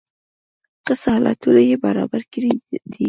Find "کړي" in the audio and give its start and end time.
2.33-2.51